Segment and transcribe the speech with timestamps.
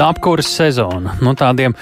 [0.00, 1.16] Apkuras sezona.
[1.20, 1.74] Nu, tādiem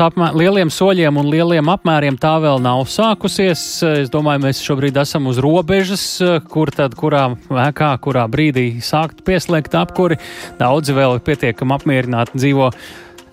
[0.00, 3.64] apmēr, lieliem soļiem un lieliem apmēriem tā vēl nav sākusies.
[4.04, 6.04] Es domāju, mēs šobrīd esam uz robežas,
[6.48, 10.20] kur tad, kurā vēkā, kurā brīdī sākt pieslēgt apkuri.
[10.60, 12.70] Daudzi vēl pietiekami apmierināti dzīvo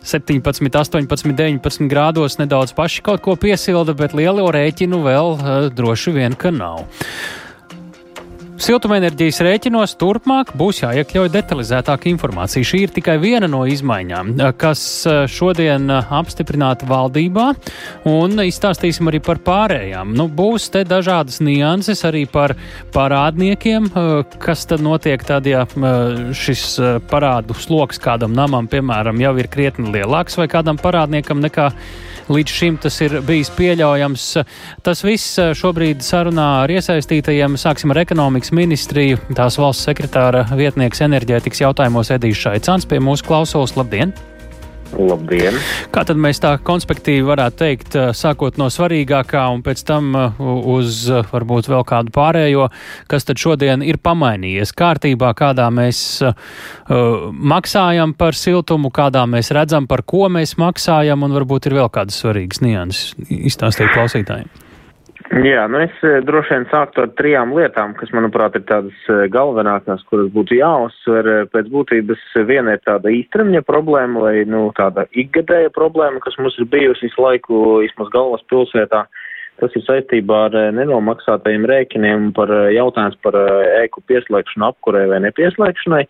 [0.04, 6.18] 17, 18, 19 grādos, nedaudz paši kaut ko piesilda, bet lielo rēķinu vēl uh, droši
[6.18, 6.84] vien, ka nav.
[8.64, 12.64] Siltumenerģijas rēķinos turpmāk būs jāiekļauj detalizētāka informācija.
[12.64, 17.50] Šī ir tikai viena no izmaiņām, kas eh, šodien eh, apstiprināta valdībā,
[18.08, 20.14] un izstāstīsim arī par pārējām.
[20.16, 22.56] Nu, būs te dažādas nianses arī par
[22.96, 25.66] parādniekiem, eh, kas tad notiek tad, ja
[26.32, 26.64] šis
[27.12, 31.68] parādu sloks kādam namam, piemēram, jau ir krietni lielāks vai kādam parādniekam nekā
[32.32, 34.28] līdz šim tas ir bijis pieļaujams.
[34.86, 37.58] Tas viss šobrīd sarunā ar iesaistītajiem.
[37.60, 39.22] Sāksim ar ekonomikas ministriju.
[39.38, 43.78] Tās valsts sekretāra vietnieks enerģētikas jautājumos Edijs Šaicāns pie mūsu klausulas.
[43.80, 44.16] Labdien!
[45.00, 45.58] Labdien!
[45.94, 51.70] Kā tad mēs tā konspektīvi varētu teikt, sākot no svarīgākā un pēc tam uz varbūt
[51.72, 52.68] vēl kādu pārējo,
[53.12, 56.36] kas tad šodien ir pamainījies kārtībā, kādā mēs uh,
[57.34, 62.22] maksājam par siltumu, kādā mēs redzam, par ko mēs maksājam, un varbūt ir vēl kādas
[62.24, 64.63] svarīgas nianses izstāstīt klausītājiem.
[65.34, 69.24] Jā, nu es eh, droši vien sāktu ar trijām lietām, kas, manuprāt, ir tādas eh,
[69.34, 71.30] galvenākās, kuras būtu jāuzsver.
[71.32, 76.60] Eh, pēc būtības viena ir tāda īstermiņa problēma vai, nu, tāda ikgadēja problēma, kas mums
[76.62, 79.08] ir bijusi visu laiku, vismaz galvaspilsētā.
[79.62, 83.38] Tas ir saistībā ar nenomaksātajiem rēķiniem par jautājums par
[83.82, 86.04] ēku pieslēgšanu apkurē vai nepieslēgšanai.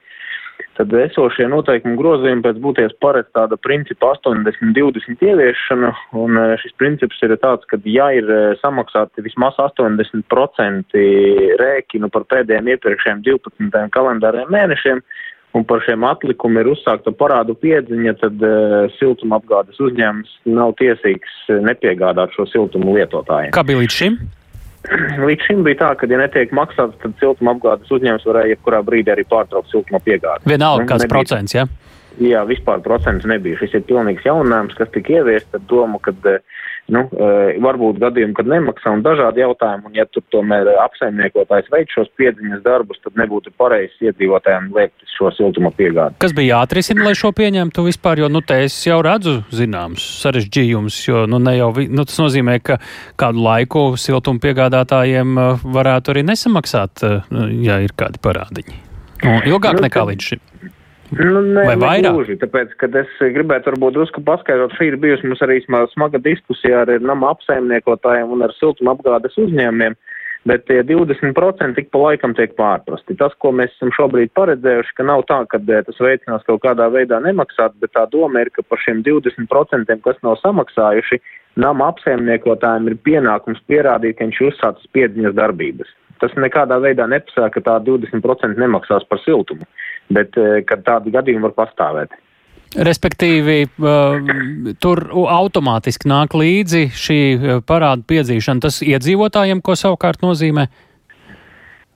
[0.73, 7.21] Tad esošie noteikumu grozījumi pēc būties paredz tāda principa 80-20 ieviešanu, un e, šis princips
[7.25, 11.03] ir tāds, ka ja ir e, samaksāti vismaz 80%
[11.61, 15.03] rēķinu par pēdējiem iepriekšējiem 12 kalendāriem mēnešiem,
[15.53, 21.35] un par šiem atlikumiem ir uzsākta parādu piedziņa, tad uh, siltuma apgādes uzņēmums nav tiesīgs
[21.67, 23.53] nepiegādāt šo siltumu lietotājiem.
[23.53, 24.17] Kā bija līdz šim?
[25.27, 29.13] Līdz šim bija tā, ka, ja netiek maksāts, tad siltuma apgādes uzņēmums varēja jebkurā brīdī
[29.15, 30.49] arī pārtraukt siltuma piegādi.
[30.49, 31.65] Vienalga, kāds nebija, procents, jā?
[31.65, 31.79] Ja?
[32.21, 33.57] Jā, vispār procents nebija.
[33.57, 36.59] Šis ir pilnīgs jauninājums, kas tika ieviests ar domu, ka uh,
[36.91, 37.27] nu, e,
[37.63, 42.63] varbūt gadījumi, kad nemaksā un dažādi jautājumi, un ja tur tomēr apsaimniekotājs veids šos piedziņas
[42.65, 46.19] darbus, tad nebūtu pareizi iedzīvotājiem liekt šo siltuma piegādi.
[46.23, 50.99] Kas bija jāatrisina, lai šo pieņemtu vispār, jo, nu, te es jau redzu zināms sarežģījums,
[51.07, 52.79] jo, nu, ne jau, nu, tas nozīmē, ka
[53.19, 57.13] kādu laiku siltuma piegādātājiem e, varētu arī nesamaksāt, e,
[57.63, 58.81] ja ir kādi parādiņi.
[59.23, 60.43] Nu, ilgāk nu, nekā līdz šim.
[61.19, 62.15] Nu, ne, Vai vairāk?
[62.15, 66.83] Gluži, tāpēc, kad es gribētu varbūt drusku paskaidrot, šī ir bijusi mums arī smaga diskusija
[66.83, 69.97] ar nama apsaimniekotājiem un ar siltuma apgādes uzņēmumiem,
[70.49, 73.17] bet tie 20% tik pa laikam tiek pārprasti.
[73.19, 76.89] Tas, ko mēs esam šobrīd paredzējuši, ka nav tā, ka eh, tas veicinās kaut kādā
[76.93, 81.21] veidā nemaksāt, bet tā doma ir, ka par šiem 20%, kas nav samaksājuši,
[81.61, 85.93] nama apsaimniekotājiem ir pienākums pierādīt, ka viņš uzsācis piedziņas darbības.
[86.23, 89.67] Tas nekādā veidā nepasaka, ka tā 20% nemaksās par siltumu
[90.11, 92.19] bet eh, kad tādi gadījumi var pastāvēt.
[92.73, 98.65] Respektīvi, uh, tur automātiski nāk līdzi šī eh, parāda piedzīšana.
[98.65, 100.65] Tas iedzīvotājiem, ko savukārt nozīmē?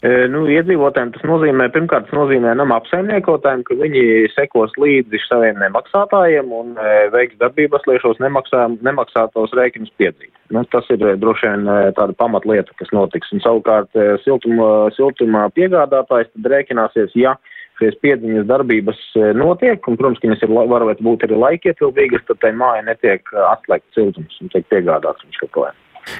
[0.06, 4.04] E, nu, iedzīvotājiem tas nozīmē, pirmkārt, tas nozīmē nama apsaimniekotājiem, ka viņi
[4.36, 10.36] sekos līdzi saviem nemaksātājiem un e, veiks darbības, lai šos nemaksā, nemaksātos rēķinus piedzītu.
[10.54, 11.66] Nu, tas ir droši vien
[11.98, 13.34] tāda pamatlieta, kas notiks.
[13.34, 17.34] Un savukārt siltuma, siltuma piegādātājs tad rēķināsies, ja
[17.82, 22.42] šīs piedziņas darbības e, notiek, un, protams, ka viņas ir, varētu būt arī laikietilvīgas, tad
[22.44, 25.72] tai māja netiek e, atslēgts siltums un tiek piegādāts viņš kā.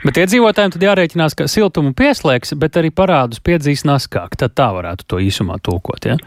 [0.04, 4.36] Bet iedzīvotājiem tad jārēķinās, ka siltumu pieslēgs, bet arī parādus piedzīs naskāk.
[4.40, 6.18] Tad tā varētu to īsumā tulkot, ja?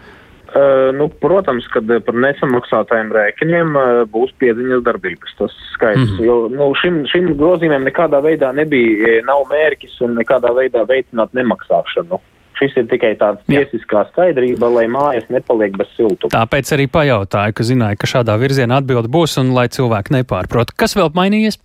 [0.50, 5.36] Uh, nu, protams, ka par nesamaksātajiem rēķiniem uh, būs piedziņas darbības.
[5.38, 6.08] Tas skaidrs.
[6.10, 6.24] Mm -hmm.
[6.26, 12.18] Jo nu, šim, šim grozījumam nekādā veidā nebija, nav mērķis un nekādā veidā veicināt nemaksāšanu.
[12.60, 16.32] Šis ir tikai tāds tiesiskā skaidrība, lai mājas nepaliek bez siltuma.
[16.34, 20.74] Tāpēc arī pajautāju, ka zināju, ka šādā virzienā atbildi būs un lai cilvēki nepārprot.
[20.77, 21.57] Kas vēl mainījies?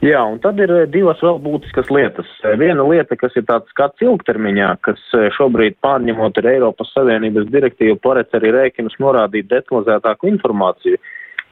[0.00, 2.28] Jā, un tad ir eh, divas vēl būtiskas lietas.
[2.40, 7.50] Eh, viena lieta, kas ir tāds skats ilgtermiņā, kas eh, šobrīd pārņemot ar Eiropas Savienības
[7.52, 10.96] direktīvu paredz arī rēķinus norādīt detalizētāku informāciju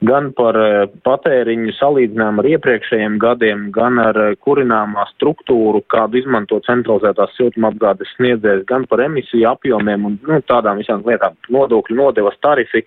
[0.06, 6.60] gan par eh, patēriņu salīdzinām ar iepriekšējiem gadiem, gan ar eh, kurināmā struktūru, kādu izmanto
[6.66, 12.84] centralizētās siltumapgādes sniedzējs, gan par emisiju apjomiem un nu, tādām visām lietām- nodokļu nodevas tarifi.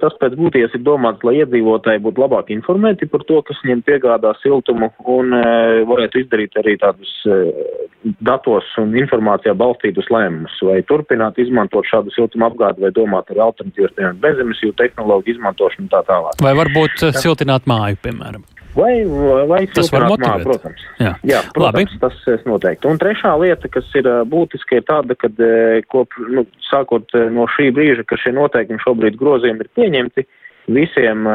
[0.00, 4.34] Tas pēc būtības ir domāts, lai iedzīvotāji būtu labāk informēti par to, kas viņiem piegādā
[4.42, 5.32] siltumu un
[5.88, 7.12] varētu izdarīt arī tādus
[8.20, 13.96] datos un informācijā balstītus lēmumus, vai turpināt izmantot šādu siltumu apgādi vai domāt ar alternatīvas,
[13.96, 16.40] piemēram, bezemisiju tehnoloģiju izmantošanu un tā tālāk.
[16.44, 18.44] Vai varbūt siltināt māju, piemēram?
[18.76, 18.92] Vai,
[19.50, 20.44] vai tas var motivēt?
[20.46, 20.82] Protams.
[21.02, 22.00] Jā, Jā protams, Labi.
[22.02, 22.86] tas noteikti.
[22.86, 25.30] Un trešā lieta, kas ir būtiska, ir tāda, ka
[25.90, 30.26] kop, nu, sākot no šī brīža, ka šie noteikumi šobrīd grozījumi ir pieņemti,
[30.70, 31.26] visiem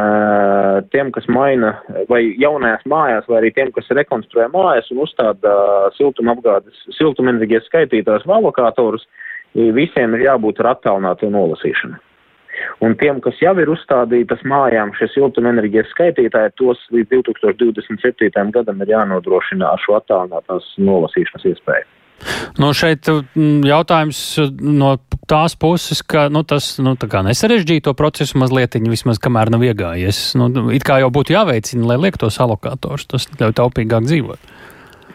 [0.93, 1.75] tiem, kas maina
[2.09, 5.55] vai jaunajās mājās, vai arī tiem, kas rekonstruē mājas un uzstāda
[5.97, 9.03] siltumapgādes, siltumenerģijas skaitītājus vai lokātorus,
[9.55, 11.99] visiem ir jābūt ar attālinātu nolasīšanu.
[12.85, 18.31] Un tiem, kas jau ir uzstādītas mājām šie siltumenerģijas skaitītāji, tos līdz 2027.
[18.55, 21.87] gadam ir jānodrošina ar šo attālinātās nolasīšanas iespēju.
[22.55, 24.19] Nu, šeit mm, jautājums
[24.63, 24.95] no
[25.27, 30.21] tās puses, ka nu, tas nu, nesarežģīja to procesu mazliet, vismaz kamēr nav iegājies.
[30.39, 34.54] Nu, it kā jau būtu jāveicina, lai liek tos alokātors, tas ļauj taupīgāk dzīvot.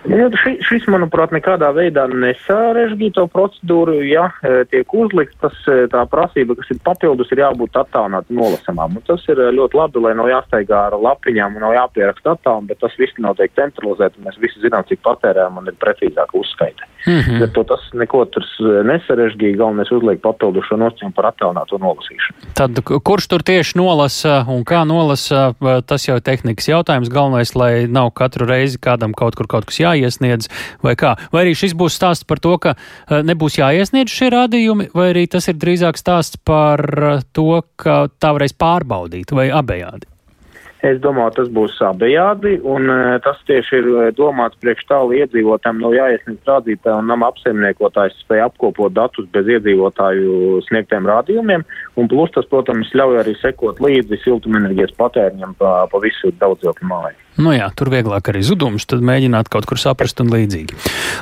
[0.08, 3.99] Nu, ši, šis, manuprāt, nekādā veidā nesarežģīja to procedūru.
[4.08, 8.97] Ja e, tiek uzlikts, tas e, tā prasība, kas ir papildus, ir jābūt attālināti nolasamām.
[8.97, 12.70] Un tas ir e, ļoti labi, lai nav jāsteigā ar lapiņām un nav jāpieraksta attālum,
[12.70, 16.89] bet tas viss notiek centralizēt, un mēs visi zinām, cik patērējam un ir precīzāka uzskaita.
[17.06, 17.38] Mm -hmm.
[17.41, 22.52] Bet to tas neko tur nesarežģīja, galvenais uzliek papildus šo nosacījumu par attālināto nolasīšanu.
[22.55, 25.55] Tad kurš tur tieši nolasa un kā nolasa,
[25.87, 27.08] tas jau ir tehnikas jautājums.
[27.08, 30.49] Galvenais, lai nav katru reizi kādam kaut kur kaut kas jā jāiesniedz,
[30.85, 31.17] vai kā?
[31.32, 35.26] Vai arī šis būs stāsts par to, ka eh, nebūs jāiesniedz šie rādījumi, vai arī
[35.31, 40.08] tas ir drīzāk stāsts par eh, to, ka tā varēs pārbaudīt vai abejādi?
[40.86, 45.82] Es domāju, tas būs abejādi, un eh, tas tieši ir domāts priekš tā, lai iedzīvotājiem
[45.84, 51.66] nav jāiesniedz rādītāji un nama apsaimniekotājs spēj apkopot datus bez iedzīvotāju sniegtiem rādījumiem,
[52.00, 57.20] un plus tas, protams, ļauj arī sekot līdzi siltumenerģijas patēriņam pa, pa visu daudzdzīvokļu māju.
[57.38, 60.76] Nu jā, tur vieglāk arī zudums, tad mēģināt kaut kur saprast un līdzīgi.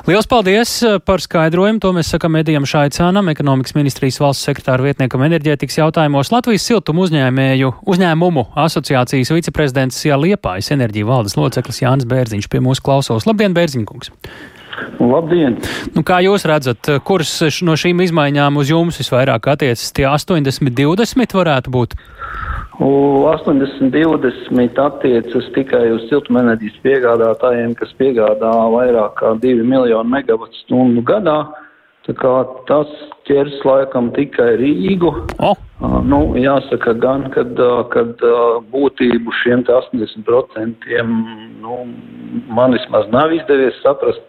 [0.09, 1.83] Lielas paldies eh, par skaidrojumu.
[1.85, 6.33] To mēs sakam Edijam Šaicānam, ekonomikas ministrijas valsts sekretāra vietniekam enerģētikas jautājumos.
[6.35, 12.89] Latvijas siltumu uzņēmēju uzņēmumu asociācijas viceprezidents Jā Liepājas enerģija valdes loceklis Jānis Bērziņš pie mūsu
[12.89, 13.29] klausos.
[13.29, 14.15] Labdien, Bērziņkungs!
[15.01, 15.59] Labdien!
[15.95, 17.33] Nu, kā jūs redzat, kuras
[17.67, 19.91] no šīm izmaiņām uz jums visvairāk attiecas?
[19.97, 21.99] Tie 80, 20 varētu būt?
[22.79, 31.41] 80-20 attiecas tikai uz siltumenerģijas piegādātājiem, kas piegādā vairāk kā 2 miljonu megawatu stundu gadā.
[32.07, 32.35] Tā kā
[32.71, 32.89] tas
[33.29, 35.11] ķers laikam tikai Rīgu.
[35.45, 35.59] Oh.
[35.79, 37.59] Uh, nu, jāsaka gan, kad,
[37.93, 40.89] kad uh, būtību šiem 80%
[41.61, 41.77] nu,
[42.49, 44.25] man vismaz nav izdevies saprast.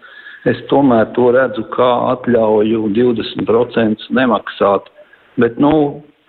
[0.48, 4.88] Es tomēr to redzu kā atļauju 20% nemaksāt.
[5.40, 5.74] Bet, nu,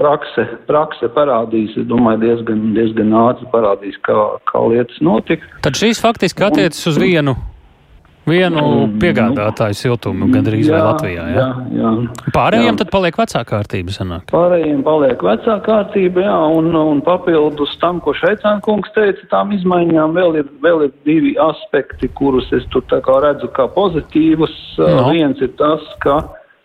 [0.00, 4.16] prakse, prakse parādīs, es domāju, diezgan, diezgan ātri parādīs, kā,
[4.50, 5.46] kā lietas notika.
[5.62, 7.36] Tad šīs faktiski attiecas uz vienu.
[8.28, 11.26] Vienu mm, piegādātāju siltumu gandrīz jā, vai Latvijā.
[11.32, 11.92] Jā, jā, jā.
[12.34, 12.78] Pārējiem jā.
[12.82, 13.94] tad paliek vecā kārtība.
[13.94, 14.26] Sanāk.
[14.30, 20.12] Pārējiem paliek vecā kārtība, jā, un, un papildus tam, ko Šveicāna kungs teica, tām izmaiņām
[20.18, 24.52] vēl ir, vēl ir divi aspekti, kurus es tur tā kā redzu kā pozitīvus.
[24.80, 25.08] No.
[25.10, 26.20] Viens ir tas, ka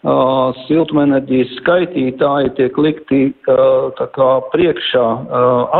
[0.05, 5.71] Uh, siltumenerģijas skaitītāji tiek likti uh, kā priekšā uh,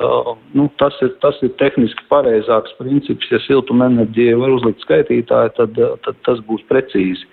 [0.00, 0.46] alokatoriem.
[0.52, 3.28] Nu, tas, ir, tas ir tehniski pareizāks princips.
[3.30, 7.28] Ja siltumenerģija var uzlikt skaitītāju, tad, tad tas būs precīzi.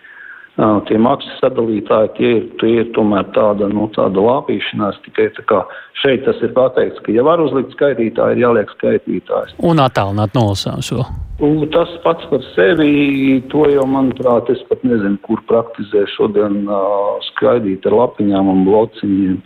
[0.58, 5.60] Tie maksas sadalītāji, tie ir, tie ir tomēr tāda, nu, tāda lāpīšanās, tikai tā kā
[6.02, 9.54] šeit tas ir pateikts, ka ja var uzlikt skaitītāju, ir jāliek skaitītājs.
[9.62, 11.06] Un attālināt vēl.
[11.46, 17.22] Un tas pats par sevi, to jau, manuprāt, es pat nezinu, kur praktizē šodien uh,
[17.30, 19.38] skaidīt ar lapiņām un blociņiem.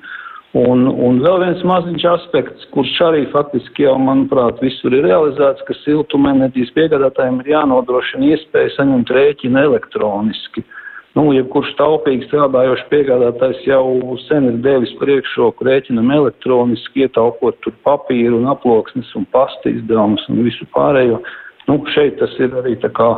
[0.57, 5.75] Un, un vēl viens maziņš aspekts, kurš arī faktiski jau, manuprāt, visur ir realizēts, ka
[5.79, 10.65] siltumenerģijas piegādātājiem ir jānodrošina iespēja saņemt rēķinu elektroniski.
[11.15, 18.39] Nu, jebkurš taupīgi strādājošs piegādātājs jau sen ir devis priekšroku rēķinam elektroniski, ietaupot tur papīru
[18.39, 21.21] un aploksnes un pasta izdevumus un visu pārējo.
[21.67, 23.11] Nu, šeit tas ir arī kā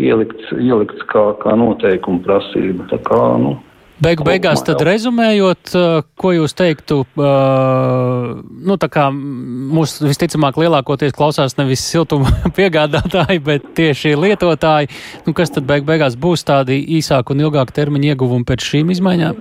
[0.00, 2.88] ielikts, ielikts kā, kā noteikuma prasība.
[2.92, 3.58] Tā kā, nu,
[4.02, 11.14] Beigu beigās, tad rezumējot, uh, ko jūs teiktu, uh, nu, tā kā mūs visticamāk lielākoties
[11.14, 14.90] klausās nevis siltuma piegādātāji, bet tieši lietotāji,
[15.26, 19.38] nu, kas tad beigu beigās būs tādi īsāku un ilgāku termiņu ieguvumi pēc šīm izmaiņām?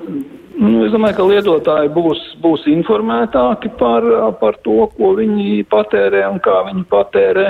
[0.62, 4.06] Nu, es domāju, ka lietotāji būs, būs informētāki par,
[4.38, 7.48] par to, ko viņi patērē un kā viņi patērē.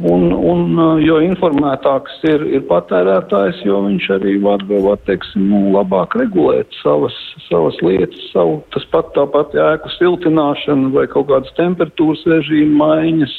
[0.00, 6.16] Un, un, jo informētāks ir, ir patērētājs, jo viņš arī var, var teiksim, nu, labāk
[6.16, 7.16] regulēt savas,
[7.50, 13.36] savas lietas, savu, tas pat tāpat ēku siltināšana vai kaut kādas temperatūras režīma maiņas,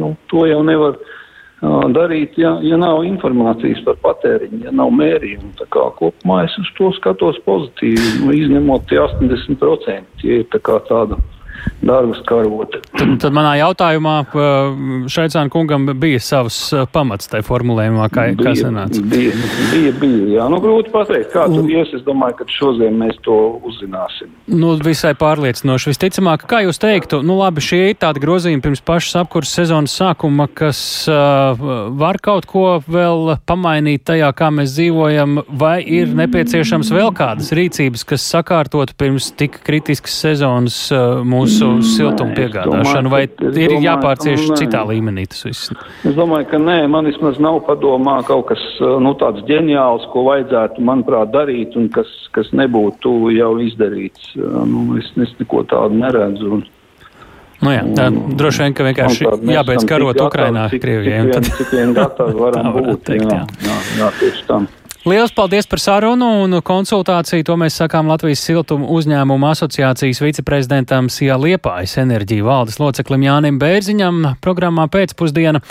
[0.00, 0.96] nu, to jau nevar
[1.92, 5.56] darīt, ja, ja nav informācijas par patēriņu, ja nav mērījumu.
[5.58, 10.62] Tā kā kopumā es uz to skatos pozitīvi, nu, izņemot tie 80%, ja ir tā
[10.62, 11.18] kā tāda
[11.82, 12.80] dārgas karote.
[12.96, 14.16] Tad, tad manā jautājumā
[15.08, 19.02] Šaicāna kungam bija savs uh, pamats tajā formulējumā, kā, bija, kā sanāca.
[19.08, 19.34] Bija,
[19.72, 20.48] bija, bija, jā.
[20.52, 21.92] Nu, grūti pateikt, kā tur ies.
[21.96, 24.30] Es domāju, ka šodien mēs to uzzināsim.
[24.50, 25.92] Nu, visai pārliecinoši.
[25.92, 30.48] Visticamāk, kā jūs teiktu, nu labi, šie ir tādi grozījumi pirms pašas apkurses sezonas sākuma,
[30.48, 31.58] kas uh,
[31.98, 38.04] var kaut ko vēl pamainīt tajā, kā mēs dzīvojam, vai ir nepieciešams vēl kādas rīcības,
[38.08, 44.46] kas sakārtotu pirms tik kritiskas sezonas uh, mūsu mm, siltumu piegādāšanu, vai ir domāju, jāpārcieš
[44.60, 45.72] citā līmenī tas viss?
[46.06, 48.62] Es domāju, ka nē, man vismaz nav padomā kaut kas
[49.02, 54.34] nu, tāds ģeniāls, ko vajadzētu, manuprāt, darīt un kas, kas nebūtu jau izdarīts.
[54.38, 56.58] Nu, es, es neko tādu neredzu.
[56.58, 56.66] Un,
[57.58, 58.04] Nu jā, tā,
[58.38, 61.24] droši vien, ka vienkārši jābeidz karot Ukrainā, Krievijai.
[61.26, 63.10] Vien, cik vien gatavi varam būt.
[63.18, 64.68] Jā, jā, jā, tieši tam.
[65.08, 67.44] Lielas paldies par sarunu un konsultāciju.
[67.48, 74.34] To mēs sakām Latvijas siltumu uzņēmumu asociācijas viceprezidentam Sijā Liepājas enerģija valdes loceklim Jānim Bērziņam
[74.44, 75.62] programmā pēcpusdiena.